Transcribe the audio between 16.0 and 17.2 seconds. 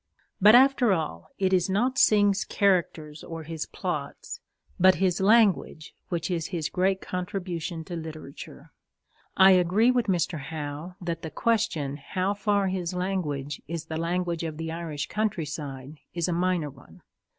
is a minor one.